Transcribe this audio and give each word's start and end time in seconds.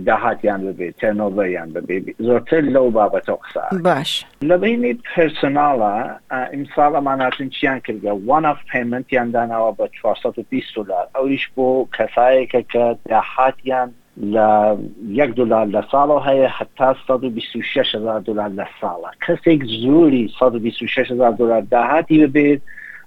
دهات 0.05 0.43
یان 0.45 0.65
ببی 0.73 0.91
ترنوبر 0.91 1.47
یان 1.49 1.73
ببی 1.73 2.15
زورتر 2.19 2.61
لو 2.61 2.89
بابت 2.91 3.29
اقصا 3.29 3.61
باش 3.83 4.25
لبینی 4.41 4.93
پرسنالا 4.93 6.09
امسالا 6.31 7.01
من 7.01 7.21
هاتن 7.21 7.49
چیان 7.49 7.79
کرده 7.79 8.11
وان 8.11 8.45
اف 8.45 8.57
پیمنت 8.71 9.13
یان 9.13 9.31
دانا 9.31 9.71
با 9.71 9.87
420 9.87 10.65
دلار 10.75 11.07
اویش 11.15 11.47
بو 11.47 11.87
کسایی 11.97 12.45
که 12.47 12.65
دهات 13.07 13.53
یان 13.63 13.91
لە 14.21 14.75
1 15.07 15.31
دلار 15.35 15.65
لە 15.65 15.81
ساڵەوە 15.91 16.23
هەیە 16.27 16.47
حتا 16.49 16.87
126 17.07 17.95
هزار 17.95 18.19
دلار 18.27 18.49
لە 18.59 18.65
ساڵە 18.79 19.11
کەسێک 19.25 19.61
زۆری 19.81 20.29
126 20.41 21.11
هزار 21.11 21.31
دلار 21.31 21.61
داهاتی 21.61 22.25
ببێت 22.27 22.61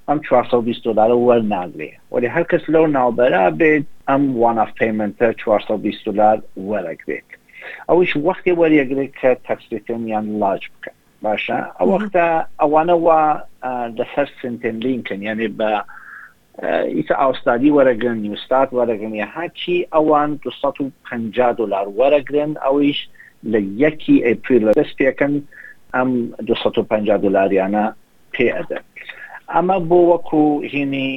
ئەم 0.09 0.19
420 0.21 0.85
دلار 0.85 1.11
وەرناگرێ 1.11 1.91
وەری 2.13 2.29
هەر 2.35 2.45
کەس 2.51 2.65
لەو 2.75 2.87
ناوبەرا 2.97 3.51
بێت 3.61 3.85
ئەم 4.09 4.23
وانف 4.41 4.71
پیمنتە 4.81 5.27
420 5.37 6.05
دلار 6.09 6.39
وەرەگرێت 6.69 7.29
ئەوش 7.91 8.11
وەختی 8.27 8.57
وەریەگرێت 8.61 9.13
کە 9.23 9.31
تەکسیتمیان 9.49 10.27
لاج 10.41 10.63
بکە 10.73 10.91
باشە 11.25 11.59
ئەو 11.81 11.87
وەختە 11.95 12.27
ئەوانەوە 12.61 13.19
لەسەر 13.99 14.29
لینکن 14.85 15.23
یعنی 15.23 15.49
بە 15.59 15.71
ئیسا 16.65 17.15
ئاستادی 17.15 17.71
وەرەگرن 17.71 18.17
نیوستات 18.25 18.69
وەرەگرنی 18.71 19.21
هاچی 19.35 19.87
ئەوان 19.95 20.31
250 20.45 21.53
دلار 21.59 21.87
وەرەگرن 21.99 22.53
ئەویش 22.67 22.99
لە 23.53 23.61
یەکی 23.85 24.17
ئەپریل 24.29 24.63
لە 24.69 24.73
دەست 24.79 24.95
پێکەن 25.01 25.35
ئەم 25.95 26.11
250 26.41 27.19
دلاریانە 27.25 27.87
پێدە 28.35 28.79
ئەمە 29.55 29.79
بۆ 29.89 29.99
وەکو 30.13 30.43
هینی 30.73 31.11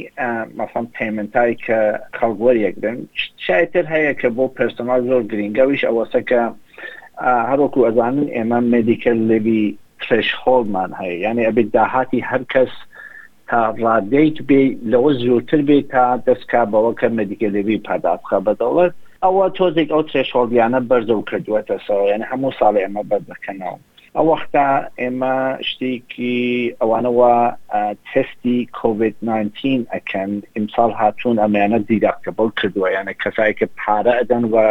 مەفەم 0.59 0.85
پەیمنتای 0.95 1.53
کە 1.63 1.79
خەڵگوەریەکدن 2.17 2.97
شایتر 3.45 3.85
هەیە 3.93 4.13
کە 4.21 4.27
بۆ 4.37 4.45
پرسنال 4.57 5.01
زۆر 5.09 5.23
گرنگەویش 5.31 5.83
ئەوەسەکە 5.89 6.41
هەروکو 7.51 7.85
ئەزانن 7.85 8.27
ئێمە 8.35 8.59
مدیکل 8.73 9.17
لبی 9.31 9.61
فرشخۆڵمان 10.07 10.91
هەیە 10.99 11.17
یعنی 11.25 11.45
ئەبێت 11.47 11.67
داهاتی 11.75 12.21
هەرکەس 12.29 12.73
تا 13.51 13.59
ڕادیت 13.83 14.37
بێ 14.49 14.61
لەوە 14.91 15.11
زیوتر 15.21 15.59
بێ 15.67 15.77
تا 15.93 16.03
دەستکا 16.27 16.61
بەوەکە 16.71 17.07
مەدیکە 17.17 17.47
لەوی 17.55 17.83
پاداخە 17.87 18.37
بەدەڵێت 18.45 18.93
ئەوە 19.23 19.45
تۆزێک 19.57 19.89
ئەو 19.93 20.03
تێشۆڵیانە 20.11 20.79
بەرزە 20.89 21.13
و 21.15 21.25
کردووەتە 21.29 21.75
سەوەیان 21.87 22.23
هەموو 22.31 22.55
ساڵی 22.59 22.83
ئەمە 22.85 23.01
بەردەکەنەوە 23.09 23.77
ئەو 24.15 24.25
وەختا 24.31 24.67
ئێمە 25.01 25.35
شتێکی 25.69 26.39
ئەوانەوە 26.81 27.33
تستی 28.11 28.59
کوVID 28.79 29.15
19 29.23 29.85
ئەکەن 29.93 30.31
ئیمساڵ 30.55 30.91
هاتوون 31.01 31.35
ئەمەیانە 31.43 31.79
دیداکەبڵ 31.89 32.47
کردووە 32.59 32.87
یانە 32.95 33.13
کەسایی 33.21 33.57
کە 33.59 33.65
پارە 33.79 34.13
ئەدەن 34.19 34.45
وە 34.53 34.67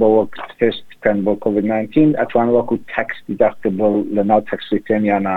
بۆ 0.00 0.10
تستکەن 0.58 1.18
بۆ 1.26 1.32
کوVID 1.44 1.64
19 1.64 2.20
ئەتوان 2.20 2.48
وەکو 2.56 2.76
تەکس 2.94 3.16
دیداکەبڵ 3.28 3.92
لە 4.16 4.22
ناو 4.30 4.40
تەکسیتێن 4.50 5.02
یانە 5.12 5.36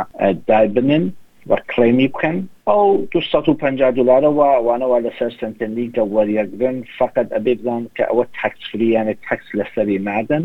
دای 0.49 0.67
بنن 0.75 1.05
بەر 1.49 1.61
کلێمی 1.71 2.07
بکەن 2.13 2.37
ئەو 2.69 2.87
250 3.13 3.97
دلارەوە 3.97 4.49
وانەوە 4.67 4.97
لەسەر 5.05 5.31
سنتەنی 5.41 5.87
گەوەریەگرن 5.95 6.77
فقط 6.97 7.27
ئەبێ 7.35 7.53
بزان 7.59 7.83
کە 7.95 8.03
ئەوە 8.09 8.23
تەکسفریانە 8.41 9.15
تەکس 9.29 9.45
لەسەری 9.59 9.97
مادن 10.07 10.43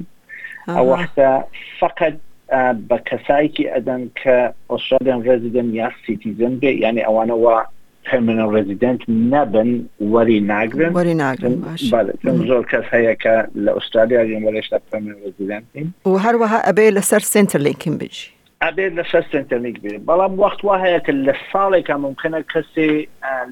ئەوە 0.76 0.94
حتا 1.02 1.32
فقط 1.80 2.14
بە 2.88 2.98
کەسایکی 3.08 3.64
ئەدەن 3.74 4.02
کە 4.20 4.36
ئۆسترادیان 4.72 5.20
ڕزیدن 5.28 5.68
یا 5.80 5.88
سیتیزن 6.06 6.54
بێ 6.60 6.70
یعنی 6.84 7.00
ئەوانەوە 7.08 7.56
پرمنە 8.06 8.46
ڕزیدنت 8.54 9.00
نەبن 9.32 9.70
وەری 10.12 10.38
ناگرن 10.50 10.92
وەری 10.98 11.14
ناگرن 11.22 11.56
زۆر 12.50 12.64
کەس 12.72 12.86
هەیەکە 12.94 13.34
لە 13.64 13.70
ئوسترالیا 13.76 14.22
ژێن 14.28 14.42
وەرێشتا 14.46 14.78
پرمن 14.92 15.16
و 16.06 16.10
هەروەها 16.26 16.58
ئەبێ 16.66 16.86
لەسەر 17.00 17.22
سنتەرلینکن 17.34 17.94
بژی 18.00 18.28
ئەبێ 18.64 18.86
لە 18.98 19.04
شە 19.10 19.20
سنتەرنیک 19.32 19.76
بێ 19.82 19.92
بەڵام 20.08 20.32
وەخت 20.42 20.60
وا 20.66 20.76
هەیە 20.84 21.00
کە 21.06 21.12
لە 21.26 21.34
ساڵێکە 21.50 21.90
ممکنە 22.04 22.40
کەسێ 22.52 22.88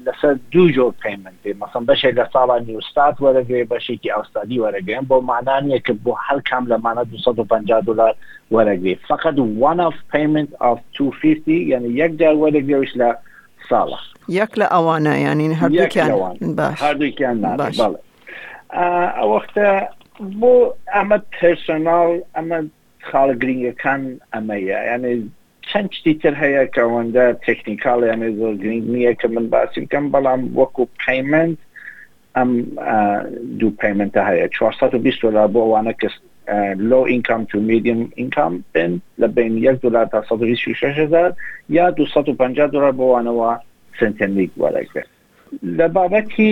لەسەر 0.05 0.35
دوو 0.51 0.65
جۆر 0.75 0.91
پیمنت 1.03 1.37
بێ 1.43 1.51
مەسم 1.61 1.83
بەشێک 1.91 2.13
لە 2.19 2.25
ساڵا 2.33 2.55
نیوستات 2.69 3.15
وەرەگەێ 3.23 3.63
بەشێکی 3.71 4.13
ئاستادی 4.15 4.61
وەرەگەێن 4.63 5.05
بۆ 5.09 5.17
مادانە 5.31 5.79
کە 5.85 5.93
بۆ 6.05 6.11
هەر 6.27 6.39
کام 6.49 6.63
لەمانە 6.71 7.03
250 7.11 7.81
دلار 7.87 8.13
وەرەگرێ 8.53 8.95
فقط 9.07 9.35
one 9.69 9.81
of 9.89 9.95
payment 10.13 10.51
of 10.69 10.77
250 10.97 11.47
یعنی 11.71 11.89
یەک 12.01 12.11
دار 12.19 12.35
وەرەگرێش 12.41 12.91
لە 13.01 13.09
ساڵە 13.69 13.99
یەک 14.39 14.51
لە 14.59 14.65
ئەوانە 14.73 15.15
یانین 15.25 15.53
هەردووکیان 15.61 16.11
هەردووکیان 16.83 17.37
ئەوەختە 19.17 19.69
بۆ 20.39 20.53
ئەمە 20.95 21.17
پرسنال 21.41 22.11
ئەمە 22.35 22.59
خاڵە 23.09 23.33
گرنگەکان 23.43 24.01
ئەمەیە 24.33 24.69
یانێ 24.71 24.87
یعنی 24.89 25.13
چەند 25.69 25.89
شتیتر 25.97 26.33
هەیە 26.43 26.63
کەەوەندە 26.75 27.25
تەکنیکال 27.47 27.99
یانێ 28.01 28.11
یعنی 28.11 28.37
زۆر 28.39 28.53
گرنگ 28.63 28.83
نییە 28.93 29.13
کە 29.19 29.27
من 29.35 29.45
باسی 29.53 29.79
بکەم 29.85 30.05
بەڵام 30.13 30.41
وەکو 30.59 30.83
پەیمنت 31.03 31.57
ئەم 32.35 32.51
دوو 33.59 33.73
پەیمەندە 33.81 34.21
هەیە 34.29 34.45
420 34.55 35.21
دلار 35.23 35.47
بۆ 35.53 35.59
ئەوانە 35.63 35.93
کەس 36.01 36.15
لو 36.89 37.01
اینکام 37.13 37.41
تو 37.49 37.57
میدیم 37.69 38.01
اینکام 38.21 38.53
بن 38.73 38.91
لە 39.21 39.27
بین 39.35 39.53
یک 39.67 39.77
دلار 39.85 40.05
تا 40.05 40.19
1 40.21 40.83
هزار 40.83 41.33
یا 41.75 41.85
250 41.91 42.67
دلار 42.73 42.93
بۆوانەوە 42.99 43.51
سنتنیک 43.99 44.51
وەرەگرێت 44.61 45.07
لە 45.77 45.87
بابەتی 45.95 46.51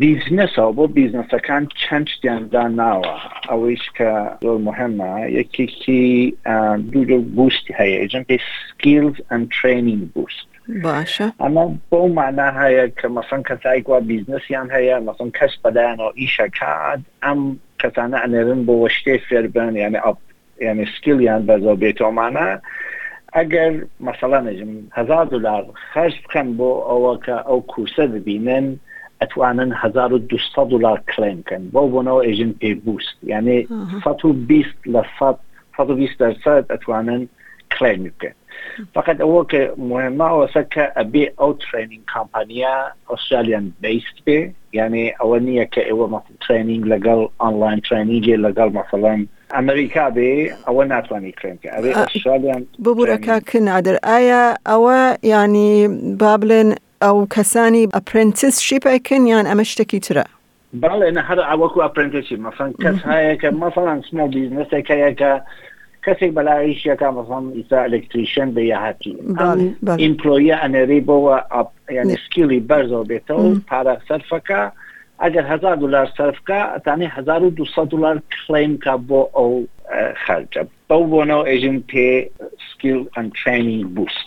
بیزنسەوە 0.00 0.72
بۆ 0.76 0.84
بیزنسەکان 0.98 1.62
چەند 1.82 2.06
شتیاندا 2.12 2.64
ناوە 2.80 3.16
ئەوەیش 3.48 3.84
کە 3.98 4.10
زۆر 4.44 4.58
مهمە 4.68 5.12
یەکێکی 5.38 6.06
دوو 6.92 7.20
بوستی 7.36 7.74
هەیە 7.78 7.96
ئەجم 8.00 8.22
پێ 8.28 8.36
سکیلز 8.68 9.16
ئەن 9.30 9.42
ترینینگ 9.56 10.04
بوست 10.14 10.46
باشە 10.84 11.26
ئەمە 11.42 11.64
بۆ 11.90 12.00
مانا 12.18 12.48
هەیە 12.62 12.84
کە 12.98 13.06
مەسن 13.16 13.40
کەسایگووا 13.48 14.00
بیزنسیان 14.08 14.68
هەیە 14.76 14.96
مەسن 15.06 15.30
کەس 15.38 15.52
بەدایانەوە 15.62 16.12
ئیشەکات 16.20 17.00
ئەم 17.24 17.40
کەسانە 17.80 18.16
ئەنێرن 18.22 18.60
بۆ 18.66 18.74
وەشتێ 18.82 19.14
فێربن 19.28 19.72
یعنی 19.82 19.98
ئەپ 20.04 20.18
یعنی 20.66 20.84
سکیلیان 20.94 21.42
بەزۆ 21.48 21.72
بێتۆمانە 21.82 22.48
ئەگەر 23.38 23.72
مەسەڵانەژم 24.08 24.70
هزار 24.98 25.24
دلار 25.34 25.62
خەرج 25.92 26.14
بکەن 26.24 26.48
بۆ 26.58 26.68
ئەوەکە 26.90 27.36
ئەو 27.48 27.60
کورسە 27.72 28.04
ببینن 28.14 28.66
ئەتوانن 29.20 29.70
1200 29.82 30.72
دلار 30.72 30.98
کلێمکەن 31.10 31.62
بۆ 31.74 31.80
بۆنەوە 31.92 32.22
ئێژن 32.28 32.52
پێ 32.60 32.70
بوست 32.84 33.16
یعنی 33.32 33.56
20 34.06 34.94
لە 34.94 35.02
20 35.94 36.22
دەرسەت 36.22 36.64
ئەتوانن 36.72 37.22
کلێم 37.74 38.00
بکەن 38.12 38.36
فقط 38.96 39.16
ئەوە 39.24 39.42
کە 39.50 39.62
مهمەوەسە 39.90 40.62
کە 40.74 40.84
ئەبێ 40.98 41.24
ئەو 41.40 41.50
ترینینگ 41.64 42.04
کامپانیا 42.14 42.76
ئوسترالیان 43.10 43.66
بیست 43.82 44.16
بێ 44.26 44.38
یعنی 44.78 45.04
ئەوە 45.20 45.38
نییە 45.46 45.64
کە 45.74 45.82
ئێوە 45.88 46.06
ترینینگ 46.44 46.82
لەگەڵ 46.92 47.20
ئۆنلاین 47.42 47.80
ترینینگێ 47.88 48.36
لەگەڵ 48.46 48.70
مەسەڵەن 48.78 49.20
ئەمریکا 49.56 50.06
بێ 50.16 50.30
ئەوە 50.66 50.82
ناتوانانی 50.92 51.32
کلێنکە 51.38 51.68
ئەێ 51.76 51.90
ئەسترالیان 51.98 52.62
ببوورەکە 52.84 53.34
کنادر 53.50 53.96
ئایا 54.08 54.44
ئەوە 54.70 54.98
ینی 55.34 55.74
با 56.20 56.32
بڵێن 56.40 56.68
ئەو 57.04 57.16
کەسانی 57.34 57.84
ئەپرنتس 57.96 58.56
شیپیکن 58.66 59.22
یان 59.32 59.44
ئەمە 59.50 59.64
شتێکی 59.72 60.00
ترە 60.06 60.24
بەڵێ 60.84 61.08
هەر 61.28 61.40
ئەوەکو 61.50 61.78
ئەپرنتسی 61.84 62.36
مەفەن 62.44 62.70
کەس 62.82 62.98
هەیەکە 63.10 63.48
مەفەڵان 63.62 63.98
سمە 64.08 64.24
بیزنسەکەیەکە 64.34 65.32
کەسێک 66.06 66.30
بەلاریشیەکە 66.38 67.08
مەفەم 67.18 67.44
ئیسا 67.58 67.78
ئەلکتریشن 67.86 68.48
بە 68.56 68.62
یاهاتی 68.72 69.14
ئیمپلۆیە 70.02 70.56
ئەنەری 70.62 71.00
بۆەوە 71.08 71.36
ینی 71.98 72.16
سکیلی 72.24 72.60
بەرزەوە 72.68 73.06
بێتەوە 73.10 73.44
پارە 73.68 73.94
سەرفەکە 74.08 74.62
اگر 75.18 75.46
هزار 75.46 75.76
دلار 75.76 76.08
صرف 76.16 76.34
کا 76.46 76.78
تانی 76.84 77.04
هزار 77.06 77.42
و 77.44 77.50
دوصد 77.50 77.84
دلار 77.86 78.22
کلیم 78.48 78.78
که 78.78 78.90
با 78.90 79.30
او 79.34 79.68
خرج 80.16 80.58
با 80.88 81.02
وانا 81.02 81.44
ایجن 81.44 81.78
پی 81.78 82.30
سکیل 82.74 83.04
ان 83.16 83.32
ترینی 83.44 83.84
بوست 83.84 84.18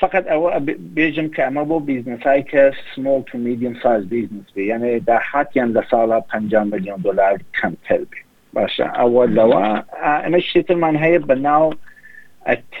فقط 0.00 0.30
او 0.32 0.50
بیجم 0.94 1.28
که 1.28 1.46
اما 1.46 1.64
با 1.64 1.78
بیزنس 1.78 2.22
های 2.22 2.42
که 2.42 2.72
سمال 2.96 3.22
تو 3.22 3.38
میدیم 3.38 3.76
سایز 3.82 4.08
بیزنس 4.08 4.44
بی 4.54 4.64
یعنی 4.64 5.00
در 5.00 5.18
حتی 5.32 5.60
یعنی 5.60 5.72
در 5.72 5.84
سال 5.90 6.20
پنجام 6.20 6.68
میلیون 6.68 6.96
دلار 6.96 7.40
کم 7.62 7.76
تر 7.84 7.98
بی 7.98 8.16
باشه 8.52 8.84
اول 8.84 9.34
دوا 9.34 9.78
اما 10.02 10.38
شیطر 10.38 10.74
من 10.74 10.96
های 10.96 11.18
بناو 11.18 11.72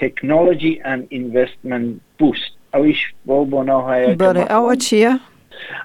تکنولوژی 0.00 0.80
ان 0.84 1.06
انویستمنت 1.10 1.94
بوست 2.18 2.50
اویش 2.74 3.12
با 3.26 3.44
بناو 3.44 3.80
های 3.82 4.14
بله 4.14 4.52
او 4.56 4.74
چیه؟ 4.74 5.12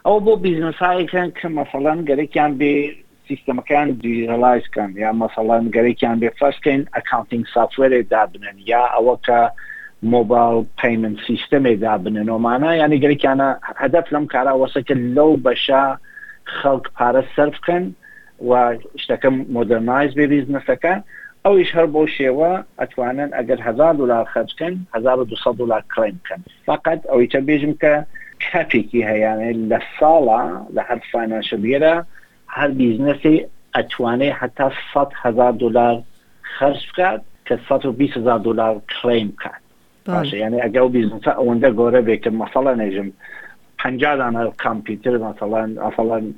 ئەو 0.10 0.18
بۆ 0.25 0.33
بیزنسایەکەن 0.45 1.30
کە 1.39 1.48
مەسەڵەن 1.60 2.00
گەرەیان 2.10 2.51
بێ 2.60 2.74
سیستمەکان 3.27 3.88
دیژەلایزکەن 4.04 4.89
یا 5.04 5.12
مەسەڵەن 5.22 5.63
گەرەیان 5.75 6.16
بێ 6.22 6.30
فەرکەین 6.39 6.81
ئەکانتنگ 6.95 7.44
سافێرێ 7.56 8.01
دابنن 8.13 8.57
یا 8.72 8.83
ئەوە 8.95 9.16
کە 9.27 9.39
مۆبایل 10.13 10.57
پیمن 10.81 11.16
سیستەمێ 11.27 11.74
دابنن 11.86 12.27
ئۆمانە 12.33 12.72
ینی 12.81 13.00
گەرەیانە 13.04 13.50
هەدەف 13.81 14.06
لەم 14.13 14.25
کارا 14.33 14.54
وەسەکە 14.63 14.95
لەو 15.18 15.31
بەشە 15.45 15.83
خەڵک 16.57 16.86
پارە 16.98 17.21
سەرکەن 17.36 17.86
و 18.50 18.51
شتەکە 19.01 19.30
مۆدرنایز 19.56 20.12
بێ 20.18 20.25
بیزنسەکە 20.33 20.95
ئەویش 21.45 21.69
هەر 21.78 21.88
بۆ 21.95 22.01
شێوە 22.18 22.51
ئەتوانن 22.80 23.30
ئەگەر 23.38 23.60
هزار 23.68 23.94
دلار 24.01 24.25
خەرکەن 24.33 24.74
1200 24.95 25.57
دلار 25.62 25.81
کڕین 25.94 26.16
بکەن 26.21 26.42
فقط 26.68 27.00
ئەوی 27.12 27.28
چە 27.31 27.39
بێژم 27.48 27.74
کە 27.81 27.94
کافی 28.51 28.83
که 28.83 28.97
یعنی 28.97 29.75
ساڵە 29.99 30.69
لە 30.75 30.81
هەر 30.89 31.55
بیره 31.57 32.05
هر 32.47 32.67
بیزنسی 32.67 33.45
ئەتوانێ 33.77 34.23
حتی 34.41 34.63
صد 34.93 35.07
هزار 35.21 35.51
دلار 35.51 36.01
خرج 36.41 36.75
صد 36.97 37.21
و 37.51 37.57
120 37.79 38.17
هزار 38.17 38.39
دلار 38.39 38.81
کلیم 39.01 39.37
کرد 39.43 39.61
باشه 40.05 40.37
یعنی 40.37 40.61
ئەگە 40.61 40.91
بیزنسە 40.95 41.31
ئەوەندە 41.37 41.69
گۆرە 41.79 42.01
بێتکە 42.07 42.29
مەسەڵە 42.31 42.75
نێژم 42.77 43.11
پنجدان 43.79 44.51
کامپیوتر 44.51 45.17
مثلا 45.17 45.63
اصلا 45.87 46.33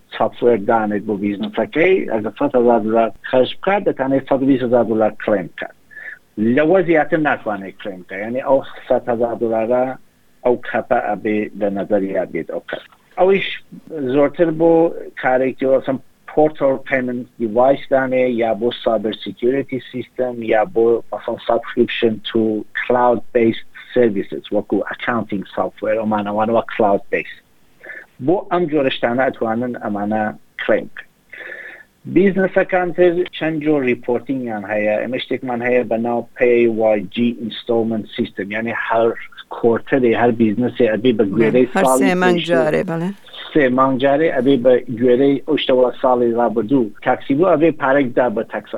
دانه 0.68 1.00
بو 1.00 1.18
بیزنس 1.18 1.52
بیزنسەکەی 1.54 2.12
ئەگە 2.12 2.32
صد 2.40 2.56
هزار 2.56 2.80
دلار 2.80 3.12
خرج 3.22 3.56
صد 3.66 3.88
و 4.00 4.18
120 4.30 4.64
هزار 4.64 4.84
دلار 4.84 5.14
کلیم 5.26 5.50
کرد 5.60 5.76
لەوە 6.40 6.86
زیاتر 6.86 7.18
ناتوانێت 7.18 7.84
کلیم 7.84 8.00
بکات 8.02 8.12
یعنی 8.12 8.22
يعني 8.24 8.42
او 8.42 8.64
صد 8.90 9.10
هزار 9.10 9.36
دلارە 9.36 9.98
ئەو 10.48 10.56
خەپە 10.72 10.98
ئەبێ 11.10 11.40
لە 11.62 11.68
نظریا 11.78 12.24
بێت 12.34 12.48
ئەو 12.54 12.62
کەس 12.70 12.84
ئەویش 13.20 13.48
زۆرتر 14.14 14.50
بۆ 14.60 14.72
کارێکی 15.22 15.66
ئەسم 15.76 15.98
پۆرتۆ 16.32 16.68
پمنت 16.90 17.26
دیڤایس 17.40 17.84
دانێ 17.94 18.26
یا 18.42 18.52
بۆ 18.60 18.68
سابر 18.86 19.14
سیکورتی 19.24 19.80
سیستم 19.92 20.34
یا 20.54 20.62
بۆ 20.76 20.86
ئەسم 21.14 21.38
سابسکرپشن 21.48 22.14
تو 22.30 22.40
کلاود 22.80 23.20
بیس 23.36 23.58
سرویسز 23.96 24.44
وەکو 24.56 24.76
ئەکاونتنگ 24.90 25.44
سافتوێر 25.56 25.96
ئەمانەوانەوە 26.02 26.64
کلاود 26.74 27.04
بیس 27.14 27.32
بۆ 28.28 28.36
ئەم 28.52 28.64
جۆرەشتانە 28.72 29.24
ئەتوانن 29.28 29.74
ئەمانە 29.86 30.24
کلیم 30.64 30.88
کرد 30.98 31.07
بیزنس 32.14 32.50
اکانتر 32.56 33.24
چند 33.40 33.60
جور 33.60 33.84
ریپورتینگ 33.84 34.48
هم 34.48 34.72
هیا 34.72 35.00
امشتک 35.00 35.44
من 35.44 35.62
هیا 35.62 35.84
بنا 35.84 36.22
پی 36.36 36.66
وای 36.68 37.04
جی 37.12 37.38
انستالمنت 37.44 38.06
سیستم 38.18 38.52
یعنی 38.52 38.72
هر 38.76 39.12
کورتر 39.50 40.06
هر 40.06 40.32
بیزنس 40.32 40.72
ابی 40.80 41.14
به 41.14 41.26
گویره 41.26 41.68
سال 41.74 41.84
هر 41.84 41.98
سه 42.10 42.16
منجاره 42.16 42.84
بله 42.84 43.10
سه 43.54 43.70
منجاره 43.70 44.34
ابی 44.38 44.58
به 44.58 44.80
گویره 45.00 45.42
اشتوال 45.48 45.94
سالی 46.02 46.32
را 46.32 46.50
بدو 46.50 46.86
تاکسی 47.02 47.34
بو 47.36 47.46
ابی 47.48 47.72
پرک 47.72 48.16
دا 48.16 48.30
به 48.30 48.44
تاکس 48.44 48.70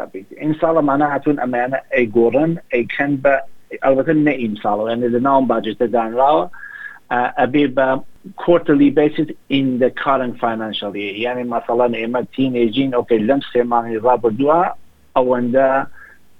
این 0.41 0.55
سال 0.61 0.83
من 0.85 1.01
اتون 1.01 1.39
امانه 1.39 1.81
ای 1.93 2.07
گورن 2.07 2.57
ای 2.73 2.87
کن 2.97 3.15
به 3.15 3.41
البته 3.81 4.13
نه 4.13 4.31
این 4.31 4.57
سال 4.63 4.89
یعنی 4.89 5.09
ده 5.11 5.19
نام 5.19 5.47
باجت 5.47 5.77
دان 5.83 6.11
راو 6.11 6.49
ابی 7.37 7.67
به 7.67 7.99
quarterly 8.37 8.89
basis 8.89 9.27
in 9.49 9.79
the 9.79 9.91
current 9.91 10.39
financial 10.39 10.95
year 10.95 11.13
يعني 11.15 11.43
مثلا 11.43 12.05
اما 12.05 12.25
تينيجين 12.35 12.93
اوكي 12.93 13.17
لم 13.17 13.39
سيماني 13.53 13.97
رابردوا 13.97 14.65
او 15.17 15.35
اندا 15.35 15.87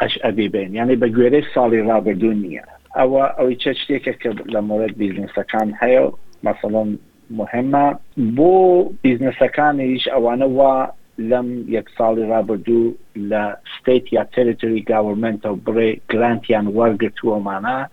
اش 0.01 0.19
ابي 0.24 0.47
بين 0.47 0.75
يعني 0.75 0.95
بغيري 0.95 1.44
سالي 1.56 1.81
رابردو 1.81 2.31
نية 2.31 2.65
او 2.97 3.24
او 3.24 3.51
تشتيك 3.51 4.27
لما 4.45 4.62
مورد 4.62 4.97
بيزنس 4.97 5.31
كان 5.31 5.74
هيو 5.81 6.18
مثلا 6.44 6.95
مهمة 7.31 7.97
بو 8.18 8.91
بيزنس 9.03 9.38
كان 9.53 9.80
ايش 9.80 10.08
اوانا 10.08 10.46
و 10.46 10.86
لم 11.17 11.65
يك 11.67 11.89
سالي 11.98 12.24
رابردو 12.24 12.93
لا 13.15 13.60
state 13.79 14.05
يا 14.13 14.24
territory 14.34 14.84
government 14.91 15.46
او 15.46 15.55
بري 15.55 16.01
grant 16.13 16.50
يان 16.50 16.67
ورقتو 16.67 17.38
امانا 17.38 17.88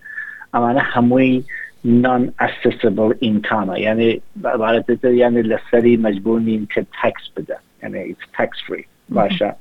امانا 0.55 0.99
هموي 0.99 1.45
non 1.87 2.33
accessible 2.41 3.15
income 3.21 3.77
یعنی 3.79 4.21
عبارت 4.45 5.05
یعنی 5.05 5.43
لسری 5.43 5.97
مجبور 5.97 6.41
نیم 6.41 6.69
که 6.75 6.87
تکس 7.03 7.29
بده 7.37 7.57
یعنی 7.83 8.11
it's 8.13 8.41
tax 8.41 8.49
free 8.69 8.85
باشه. 9.09 9.45
باشە 9.45 9.55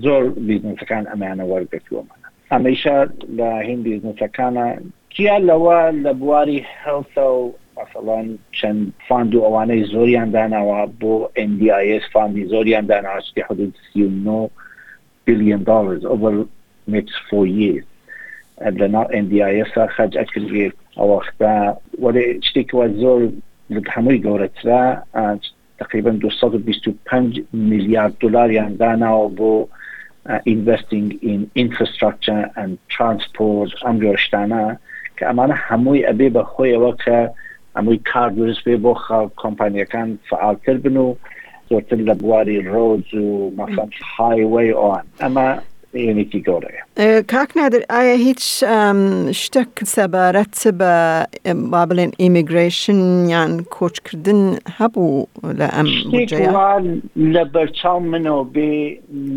زۆر 0.00 0.24
بیزنسەکان 0.36 1.04
ئەمانە 1.06 1.44
وەرگتووەمانە 1.50 2.26
ئەمەیشە 2.52 3.08
لە 3.36 3.58
هین 3.64 3.82
بیزنسەکانە 3.84 4.82
کیا 5.10 5.38
لەوە 5.38 5.92
لە 6.04 6.12
بواری 6.20 6.66
هەڵسە 6.84 7.18
و 7.20 7.52
مثلاً 7.82 8.38
چەند 8.52 8.92
فاند 9.08 9.36
اوانه 9.36 9.74
ئەوانەی 9.84 9.90
زۆریان 9.92 10.30
و 10.54 10.86
با 11.00 11.30
NDIS 11.38 12.10
فاندی 12.12 12.48
زۆریان 12.48 12.86
داناوەشتی 12.86 13.42
حدود 13.50 13.74
بلیون 15.26 15.62
دلار 15.62 16.00
over 16.00 16.44
next 16.92 17.16
four 17.30 17.46
years 17.46 17.84
لەنا 18.62 19.04
NDIS 19.04 19.88
خەج 19.88 20.16
ئەکردێت 20.18 20.72
ئەوەختا 20.98 21.52
وەێ 22.04 22.24
شتێکوە 22.46 22.84
زۆر 23.02 23.20
هەمووی 23.94 24.22
گەورەترا 24.26 24.84
تقریبا 25.80 26.10
225 26.10 27.42
میلیارد 27.68 28.14
دلاریان 28.22 28.72
داناوە 28.80 29.28
بۆ 29.38 29.52
investing 30.54 31.08
in 31.32 31.40
infrastructure 31.64 32.44
and 32.62 32.72
transport 32.94 33.70
ئەم 33.84 33.96
جۆرشتانە 34.02 34.64
کە 35.16 35.22
ئەمانە 35.28 35.56
هەمووی 35.68 36.06
ئەبێ 36.08 36.28
بە 36.34 36.42
خۆیەوە 36.52 36.92
کە 37.04 37.18
ئەمووی 37.76 38.00
کار 38.12 38.30
درست 38.38 38.62
بێ 38.66 38.76
بۆ 38.84 38.92
خاڵ 39.04 39.26
کۆمپانیەکان 39.42 40.08
فعالتر 40.30 40.76
بن 40.84 40.96
و 40.96 41.06
زۆرتر 41.70 41.98
لە 42.08 42.14
بواری 42.20 42.62
ڕۆز 42.72 43.06
و 43.24 43.52
مەسەن 43.58 43.90
هایوەی 44.14 44.70
ئەوان 44.78 45.06
ئەمە 45.22 45.48
یەکی 45.94 46.40
گەورەیە 46.48 46.84
کاک 47.32 47.50
نادر 47.58 47.82
ئایا 47.90 48.14
هیچ 48.26 48.40
شتێک 49.42 49.70
سەبارەت 49.94 50.54
بە 50.78 50.94
با 51.70 51.82
بڵێن 51.90 52.12
ئیمیگریشن 52.20 53.00
یان 53.32 53.52
کۆچکردن 53.76 54.40
هەبوو 54.78 55.26
لە 55.60 55.68
ئەم 55.76 55.86
لە 57.34 57.42
بەرچاو 57.54 57.98
منەوە 58.12 58.44
بێ 58.54 58.70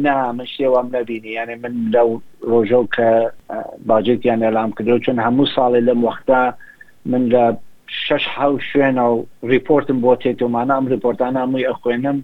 نامەشێوام 0.05 0.87
نبینی 0.95 1.31
یانێ 1.37 1.55
من 1.63 1.73
لەو 1.93 2.09
ڕۆژە 2.51 2.81
کە 2.95 3.09
باجێکیان 3.87 4.41
ئەلام 4.47 4.69
کردو 4.77 4.99
چون 5.05 5.17
هەموو 5.25 5.51
ساڵی 5.55 5.81
لەم 5.87 6.01
وەختا 6.07 6.41
من 7.11 7.23
لە 7.33 7.43
شش 8.05 8.23
حو 8.33 8.53
شوێنە 8.69 9.05
و 9.13 9.25
ریپۆرتم 9.53 9.97
بۆ 10.05 10.11
تێتۆمانام 10.23 10.83
ریپۆرتانە 10.93 11.41
مووی 11.49 11.67
ئەخوێنم 11.69 12.17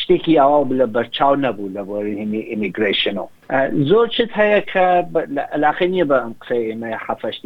شتێکی 0.00 0.38
ئاوا 0.38 0.60
لە 0.80 0.86
بەرچاو 0.94 1.34
نەبوو 1.46 1.72
لە 1.76 1.82
بۆ 1.88 1.94
هینی 2.20 2.42
ئیمیگریشنەوە 2.50 3.28
زۆر 3.72 4.06
چت 4.06 4.28
هەیە 4.32 5.02
با 5.12 5.22
لاخی 5.56 5.86
نییە 5.92 6.06
بە 6.08 6.18
ئەم 6.50 6.84
حەفش 7.06 7.36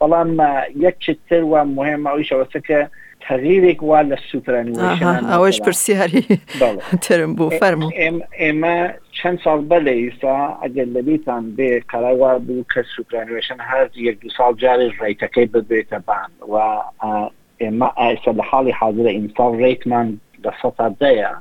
بەڵام 0.00 0.40
یەک 0.76 0.94
چتر 0.98 1.42
و 1.44 1.64
مهم 1.64 2.02
ئەویشەوەسەکە 2.08 2.80
تغییرێک 3.26 3.82
وا 3.82 4.02
لە 4.02 4.16
سوپران 4.30 4.80
اوش 5.32 5.60
پرسیاری 5.60 6.24
ترم 7.02 7.34
بوو 7.34 7.58
فەرمو 7.60 7.88
ئێمە 8.40 8.78
چەند 9.16 9.38
اگر 9.46 9.62
بەلێ 9.70 9.94
ئیسا 10.02 10.38
ئەگەر 10.62 10.88
لەبیتان 10.94 11.44
بێ 11.56 11.70
بوو 12.46 12.64
کە 12.72 12.80
سوپرانوێشن 12.96 13.58
هەر 13.70 13.86
یەک 13.96 14.16
دو 14.20 14.28
ساڵ 14.36 14.54
جارێ 14.62 14.86
ڕێیتەکەی 15.00 15.46
ببێتە 15.54 15.98
بان 16.06 16.30
و 16.52 16.56
ئێمە 17.62 17.88
ئایسە 18.00 18.30
لە 18.38 18.42
حاڵی 18.50 18.72
حاضرە 18.80 19.90
لە 20.44 20.50
سەتا 20.62 20.86
دەیە 21.00 21.32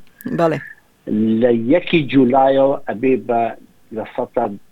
لە 1.12 1.50
جولایەوە 2.12 2.76
ئەبێ 2.88 3.14
بە 3.28 3.42
لە 3.96 4.06
سە 4.16 4.24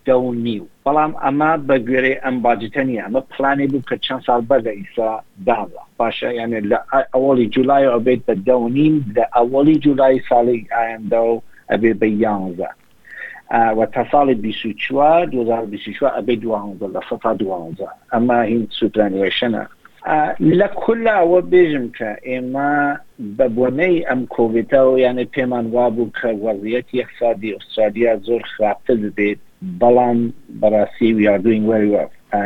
دە 0.05 0.15
نیو 0.45 0.65
بەڵام 0.85 1.11
ئەمە 1.23 1.51
بەگوێرەی 1.67 2.21
ئەم 2.23 2.35
باجتەنی 2.45 3.01
ئەمە 3.03 3.21
پلانی 3.31 3.67
بوو 3.71 3.85
کە 3.89 3.95
چەند 4.05 4.21
سال 4.27 4.41
بە 4.49 4.57
لە 4.65 4.71
ئیسرا 4.79 5.13
داوە 5.47 5.83
باشە 5.99 6.27
یانێ 6.29 6.39
يعني 6.39 6.59
لە 6.71 6.77
جولای 7.55 7.85
ئەبێت 7.95 8.21
بە 8.27 8.33
دە 8.47 8.55
نیم 8.77 8.95
لە 9.15 9.23
ئەوەی 9.35 9.77
جولای 9.85 10.21
ساڵی 10.29 10.59
ئایاندا 10.75 11.21
و 11.27 11.41
ئەبێ 11.71 11.91
بە 12.01 12.07
یانزە 12.23 12.71
آه، 13.57 13.71
و 13.77 13.79
تا 13.93 14.03
ساڵی 14.11 14.35
2024 14.35 15.25
2024 15.25 16.11
ئەبێ 16.19 16.35
دوانزە 16.43 16.87
لە 16.95 17.01
سە 17.09 17.33
دوانزە 17.41 17.89
ئەمە 18.13 18.37
هیچ 18.53 18.69
سوپلانیشنە 18.79 19.67
لە 20.59 20.67
کولاوە 20.81 21.39
بێژم 21.51 21.85
کە 21.97 22.09
ئێمە 22.29 22.71
بە 23.37 23.45
بۆنەی 23.57 24.05
ئەم 24.07 24.21
کۆڤێتەوە 24.33 24.93
یانە 25.05 25.23
پێمان 25.35 25.65
وابوو 25.75 26.11
کە 26.17 26.29
وەڵیەت 26.43 26.87
یەخسادی 26.99 27.53
ئوسترالیا 27.55 28.13
زۆر 28.27 28.41
خراپتە 28.51 28.93
ببێت 29.01 29.39
بەڵام 29.81 30.19
بەڕاستی 30.61 31.11
ویاردوین 31.17 31.63
وەریوە 31.69 32.03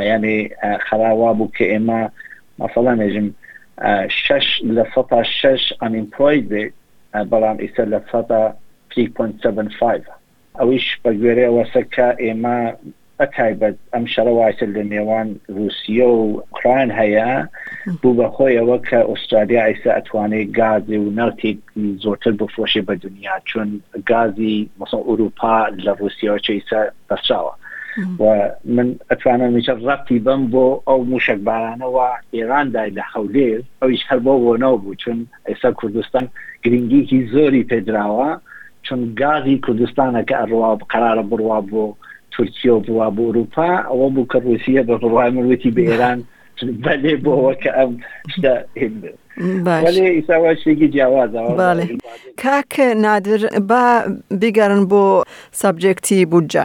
یانێ 0.09 0.35
خراوا 0.85 1.31
بوو 1.37 1.53
کە 1.55 1.65
ئێمە 1.73 2.01
مەسەڵە 2.59 2.93
نێژم 3.01 3.27
شش 4.23 4.47
لە 4.75 4.83
سە 4.93 5.21
شش 5.39 5.63
ئەنیمپۆی 5.81 6.37
بێت 6.49 6.73
بەڵام 7.31 7.57
ئیسە 7.63 7.83
لە 7.93 7.99
سە 8.09 8.19
3.75 8.91 10.01
ئەویش 10.59 10.85
بە 11.03 11.09
گوێرەوەسەکە 11.19 12.07
ئێمە 12.23 12.57
بەتایبەت 13.19 13.75
ئەم 13.93 14.05
شەڕەواتە 14.13 14.65
لە 14.75 14.83
نێوان 14.93 15.27
رووسە 15.55 16.07
و 16.15 16.21
ئوکراین 16.41 16.89
هەیە 16.99 17.29
بوو 18.01 18.17
بە 18.19 18.27
خۆیەوە 18.35 18.77
کە 18.89 18.99
ئوسترالیا 19.09 19.61
ئیسا 19.69 19.89
ئەتوانێت 19.97 20.47
گازی 20.59 20.97
و 21.03 21.13
نەرتێکی 21.19 21.85
زۆرتر 22.03 22.31
بفرۆشی 22.39 22.85
بە 22.87 22.93
دنیا 23.05 23.35
چون 23.49 23.67
گازی 24.11 24.55
مەسە 24.79 24.97
ئوروپا 25.07 25.55
لە 25.85 25.91
رووسیەوە 25.99 26.39
چیسا 26.45 26.79
بەساوە 27.09 27.53
و 28.21 28.25
من 28.75 28.87
ئەتوانم 29.11 29.51
میچە 29.57 29.73
ڕەتی 29.87 30.17
بم 30.25 30.41
بۆ 30.53 30.65
ئەو 30.87 30.99
موشک 31.11 31.39
بارانەوە 31.47 32.07
ئێراندای 32.35 32.89
لە 32.97 33.03
حولێر 33.13 33.59
ئەویش 33.81 34.01
هەربۆ 34.09 34.33
بۆنەوە 34.43 34.77
بوو 34.81 34.93
چون 35.03 35.17
ئێستا 35.49 35.69
کوردستان 35.79 36.25
گرنگیکی 36.63 37.19
زۆری 37.33 37.67
پێدراوە 37.71 38.31
چون 38.87 38.99
گازی 39.21 39.55
کوردستانە 39.65 40.21
کە 40.29 40.35
ئەڕوا 40.41 40.69
قرارە 40.91 41.23
بڕوا 41.29 41.59
بۆ 41.71 41.85
تورکیا 42.37 42.75
بووە 42.87 43.07
بۆ 43.15 43.21
ئەوروپا 43.25 43.67
ئەوە 43.89 44.07
بوو 44.13 44.25
کە 44.31 44.37
روسیە 44.49 44.81
بە 44.87 44.95
بڕوای 45.01 45.29
مروتی 45.35 45.71
بە 45.77 45.83
ئێران 45.89 46.17
بەلێ 46.85 47.13
بۆەوە 47.23 47.53
کە 47.63 47.69
ئەم 47.79 47.91
شتە 48.33 48.53
هند 48.81 49.03
ئیساواشتێکی 50.17 50.87
جیاوازە 50.93 51.39
بله. 51.65 51.83
کاکە 52.43 52.87
نادر 53.05 53.41
با 53.71 53.85
بیگەرن 54.41 54.83
بۆ 54.91 55.03
سابجێکتی 55.61 56.17
بودجە 56.33 56.63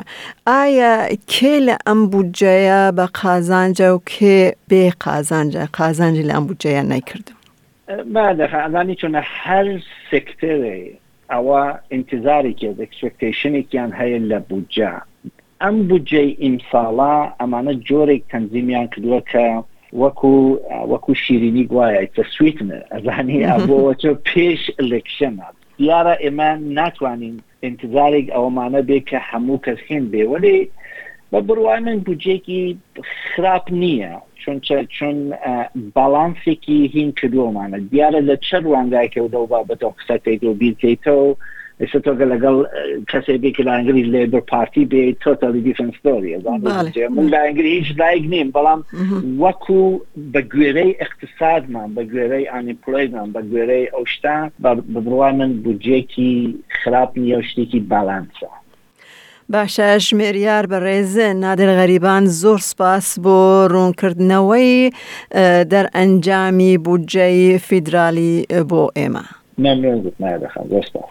ئایا 0.48 0.92
کێ 1.32 1.54
لە 1.66 1.76
ئەم 1.88 2.00
بودجەیە 2.12 2.80
بە 2.98 3.06
قازانجە 3.20 3.86
و 3.94 3.98
کێ 4.12 4.36
بێ 4.70 4.84
قازانجە 5.04 5.62
قازانجی 5.78 6.22
لە 6.28 6.32
ئەم 6.36 6.44
بودجەیە 6.48 6.82
نەیکردم 6.92 7.34
بعدانی 8.14 8.96
چۆنە 9.00 9.22
هەر 9.44 9.66
سکتێ 10.10 10.54
ئەوە 11.32 11.62
انتظارێکی 11.96 12.68
دەکسپکتشنێکیان 12.80 13.90
هەیە 14.00 14.18
لە 14.30 14.38
بودجە 14.50 14.92
ئەم 15.64 15.76
بجێ 15.90 16.24
ئیمساڵا 16.42 17.14
ئەمانە 17.40 17.74
جۆرێک 17.88 18.22
تەنزیمیان 18.32 18.86
کردووە 18.92 19.20
کە 19.30 19.46
وەکو 20.02 20.34
وەکو 20.92 21.12
شیرینی 21.22 21.64
گوایە 21.70 22.02
تە 22.16 22.22
سویتن 22.34 22.70
ئەزانی 22.92 23.46
ئەبەوەچە 23.52 24.10
پێش 24.28 24.62
لەکشەمە 24.90 25.48
دیارە 25.78 26.14
ئێمە 26.24 26.50
ناتوانین 26.78 27.36
انتظارێک 27.68 28.26
ئەومانە 28.36 28.80
بێ 28.88 28.98
کە 29.08 29.18
هەموو 29.28 29.62
کەس 29.64 29.80
هێن 29.88 30.04
بێوەێ 30.12 30.58
بە 31.30 31.38
بڕوای 31.46 31.80
من 31.86 31.98
بجێکی 32.08 32.62
خراپ 33.20 33.66
نییە 33.82 34.12
چون 34.42 34.56
چون 34.96 35.16
بالانسێکی 35.96 36.78
هین 36.94 37.10
کردومانە 37.18 37.78
دیارە 37.90 38.20
لە 38.28 38.36
چەر 38.48 38.62
وانگایکە 38.72 39.20
و 39.22 39.28
دەوبا 39.34 39.60
بەەوە 39.68 39.92
قسەکەیت 39.98 40.42
و 40.44 40.54
بیرکەیتەوە 40.60 41.32
ئێستا 41.82 42.00
تۆگە 42.06 42.26
لەگەڵ 42.32 42.56
کەسێبێ 43.10 43.50
کە 43.56 43.62
لە 43.66 43.72
ئەنگلیز 43.76 44.08
لێبەر 44.14 44.42
پارتی 44.52 44.84
بێ 44.92 45.02
تۆتەلی 45.24 45.60
دیفنسۆری 45.66 46.36
من 47.16 47.28
لە 47.32 47.38
ئەنگلی 47.44 47.72
هیچ 47.78 47.90
لایک 48.02 48.24
نیم 48.34 48.48
بەڵام 48.56 48.80
وەکو 49.42 49.80
بە 50.32 50.40
گوێرەی 50.52 50.92
اقتصادمان 51.04 51.88
بە 51.96 52.02
گوێرەی 52.10 52.50
ئانیپلۆیمان 52.52 53.28
بە 53.34 53.40
گوێرەی 53.50 53.86
ئەوشتا 53.94 54.36
بڕوان 54.92 55.34
من 55.40 55.50
بودجێکی 55.64 56.30
خراپنی 56.80 57.32
ئەو 57.34 57.42
شتێکی 57.50 57.80
باانسە. 57.90 58.50
باشە 59.54 59.88
ژمێریار 60.06 60.64
بە 60.72 60.78
ڕێزن 60.86 61.36
نادر 61.44 61.68
غەریبان 61.78 62.24
زۆر 62.42 62.60
سپاس 62.70 63.06
بۆ 63.24 63.36
ڕوونکردنەوەی 63.74 64.74
دەرئەنجامی 65.72 66.72
بودجەی 66.86 67.42
فیدرالی 67.68 68.34
بۆ 68.70 68.82
ئێمە. 68.98 69.26
نەخ 69.64 70.54
زۆر 70.72 70.84
سپاس. 70.90 71.10